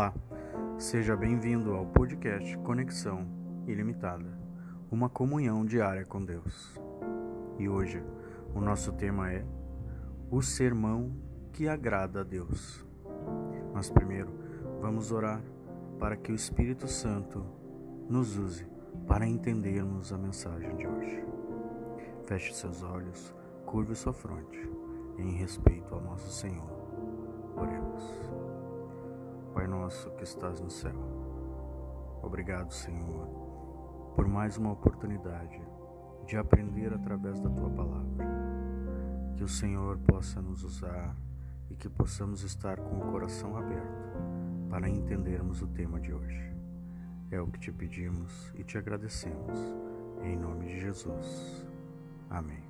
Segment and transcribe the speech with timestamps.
[0.00, 0.14] Olá,
[0.78, 3.28] seja bem-vindo ao podcast Conexão
[3.66, 4.24] Ilimitada,
[4.90, 6.80] uma comunhão diária com Deus.
[7.58, 8.02] E hoje
[8.54, 9.44] o nosso tema é
[10.30, 11.12] o sermão
[11.52, 12.82] que agrada a Deus.
[13.74, 14.32] Mas primeiro,
[14.80, 15.42] vamos orar
[15.98, 17.44] para que o Espírito Santo
[18.08, 18.66] nos use
[19.06, 21.22] para entendermos a mensagem de hoje.
[22.24, 23.34] Feche seus olhos,
[23.66, 24.66] curve sua fronte
[25.18, 26.79] em respeito ao nosso Senhor.
[29.90, 30.94] Nosso que estás no céu,
[32.22, 33.26] obrigado, Senhor,
[34.14, 35.60] por mais uma oportunidade
[36.28, 38.24] de aprender através da tua palavra.
[39.34, 41.16] Que o Senhor possa nos usar
[41.68, 44.12] e que possamos estar com o coração aberto
[44.70, 46.54] para entendermos o tema de hoje.
[47.28, 49.58] É o que te pedimos e te agradecemos.
[50.22, 51.66] Em nome de Jesus.
[52.30, 52.62] Amém.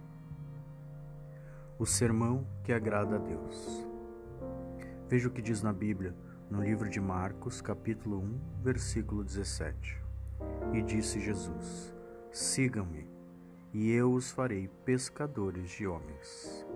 [1.78, 3.86] O sermão que agrada a Deus.
[5.06, 6.14] Veja o que diz na Bíblia
[6.50, 10.02] no livro de Marcos, capítulo 1, versículo 17.
[10.74, 11.94] E disse Jesus:
[12.32, 13.08] Sigam-me,
[13.72, 16.66] e eu os farei pescadores de homens.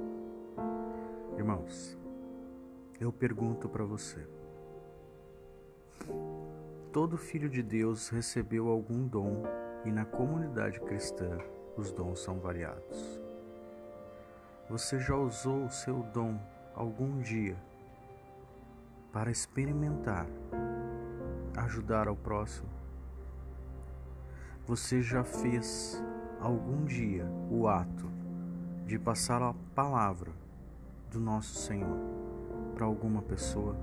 [1.36, 1.98] Irmãos,
[3.00, 4.24] eu pergunto para você:
[6.92, 9.42] todo filho de Deus recebeu algum dom
[9.84, 11.36] e na comunidade cristã
[11.76, 13.20] os dons são variados.
[14.70, 16.38] Você já usou o seu dom
[16.76, 17.56] algum dia
[19.14, 20.26] para experimentar
[21.56, 22.68] ajudar ao próximo?
[24.66, 26.02] Você já fez
[26.40, 28.10] algum dia o ato
[28.84, 30.32] de passar a palavra
[31.12, 31.96] do nosso Senhor
[32.74, 33.76] para alguma pessoa?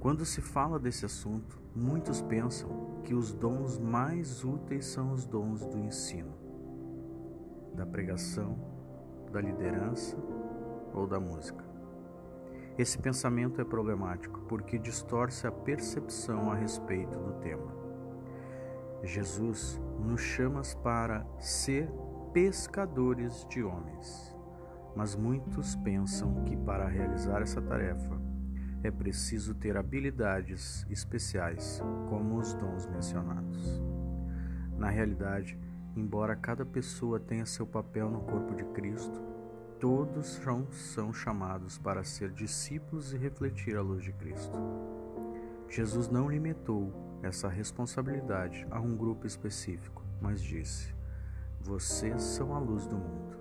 [0.00, 5.64] Quando se fala desse assunto, muitos pensam que os dons mais úteis são os dons
[5.64, 6.34] do ensino,
[7.74, 8.58] da pregação,
[9.30, 10.16] da liderança
[10.92, 11.73] ou da música.
[12.76, 17.72] Esse pensamento é problemático porque distorce a percepção a respeito do tema.
[19.04, 21.88] Jesus nos chama para ser
[22.32, 24.34] pescadores de homens,
[24.96, 28.20] mas muitos pensam que para realizar essa tarefa
[28.82, 33.80] é preciso ter habilidades especiais, como os dons mencionados.
[34.76, 35.56] Na realidade,
[35.94, 39.33] embora cada pessoa tenha seu papel no corpo de Cristo,
[39.84, 40.40] todos
[40.70, 44.58] são chamados para ser discípulos e refletir a luz de Cristo.
[45.68, 46.90] Jesus não limitou
[47.22, 50.94] essa responsabilidade a um grupo específico, mas disse:
[51.60, 53.36] Vocês são a luz do mundo.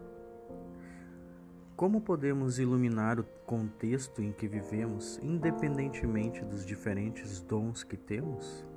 [1.77, 8.67] Como podemos iluminar o contexto em que vivemos, independentemente dos diferentes dons que temos?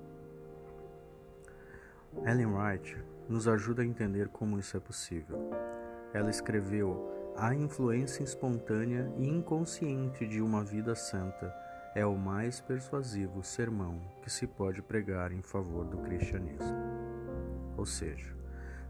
[2.24, 2.96] Ellen White
[3.28, 5.50] nos ajuda a entender como isso é possível.
[6.14, 11.54] Ela escreveu a influência espontânea e inconsciente de uma vida santa
[11.94, 16.76] é o mais persuasivo sermão que se pode pregar em favor do cristianismo.
[17.76, 18.34] Ou seja,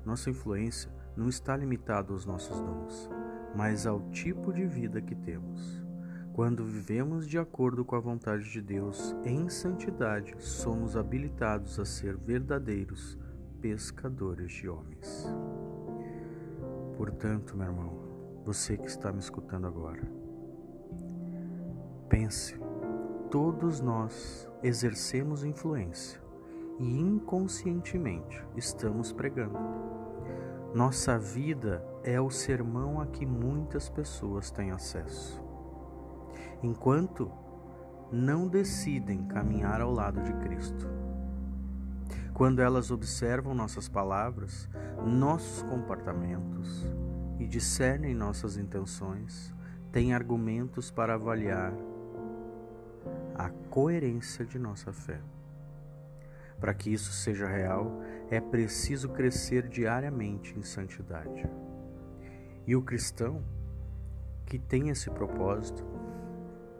[0.05, 3.11] nossa influência não está limitada aos nossos dons,
[3.57, 5.85] mas ao tipo de vida que temos.
[6.33, 12.17] Quando vivemos de acordo com a vontade de Deus em santidade, somos habilitados a ser
[12.17, 13.19] verdadeiros
[13.61, 15.27] pescadores de homens.
[16.97, 18.16] Portanto, meu irmão,
[18.47, 20.01] você que está me escutando agora.
[22.09, 22.57] Pense,
[23.29, 26.23] todos nós exercemos influência
[26.79, 29.59] e inconscientemente estamos pregando.
[30.73, 35.43] Nossa vida é o sermão a que muitas pessoas têm acesso.
[36.63, 37.29] Enquanto
[38.13, 40.89] não decidem caminhar ao lado de Cristo.
[42.33, 44.69] Quando elas observam nossas palavras,
[45.05, 46.87] nossos comportamentos,
[47.39, 49.55] e discernem nossas intenções,
[49.93, 51.73] têm argumentos para avaliar
[53.35, 55.21] a coerência de nossa fé.
[56.59, 61.47] Para que isso seja real, é preciso crescer diariamente em santidade.
[62.67, 63.45] E o cristão
[64.47, 65.85] que tem esse propósito,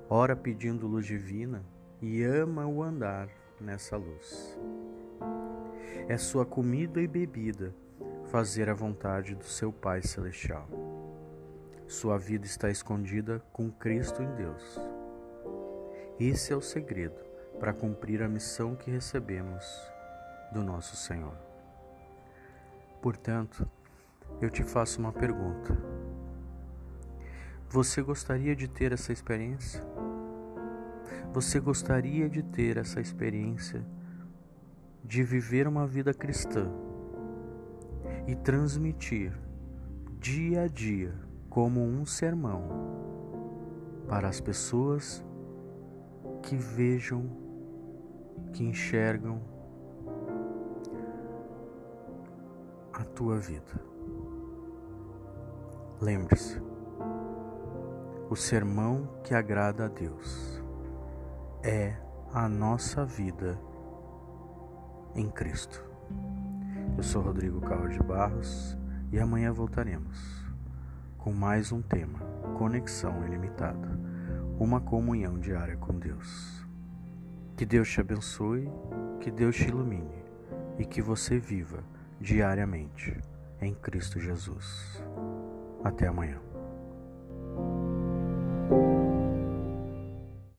[0.09, 1.63] ora pedindo luz divina
[2.01, 3.29] e ama o andar
[3.61, 4.59] nessa luz.
[6.09, 7.75] É sua comida e bebida
[8.37, 10.69] fazer a vontade do seu Pai Celestial.
[11.89, 14.79] Sua vida está escondida com Cristo em Deus.
[16.21, 17.19] Esse é o segredo
[17.59, 19.65] para cumprir a missão que recebemos
[20.53, 21.33] do nosso Senhor.
[23.01, 23.67] Portanto,
[24.39, 25.75] eu te faço uma pergunta.
[27.71, 29.83] Você gostaria de ter essa experiência?
[31.33, 33.83] Você gostaria de ter essa experiência
[35.03, 36.71] de viver uma vida cristã
[38.27, 39.33] e transmitir
[40.19, 41.15] dia a dia
[41.49, 42.65] como um sermão
[44.09, 45.25] para as pessoas
[46.43, 47.25] que vejam,
[48.53, 49.41] que enxergam
[52.93, 53.81] a tua vida.
[56.01, 56.61] Lembre-se,
[58.29, 60.63] o sermão que agrada a Deus
[61.63, 61.97] é
[62.33, 63.59] a nossa vida
[65.15, 65.86] em Cristo.
[66.97, 68.77] Eu sou Rodrigo Carlos de Barros
[69.13, 70.47] e amanhã voltaremos
[71.19, 72.19] com mais um tema:
[72.57, 74.01] Conexão Ilimitada
[74.59, 76.67] uma comunhão diária com Deus.
[77.55, 78.67] Que Deus te abençoe,
[79.21, 80.25] que Deus te ilumine
[80.79, 81.85] e que você viva
[82.19, 83.15] diariamente
[83.61, 85.03] em Cristo Jesus.
[85.85, 86.41] Até amanhã.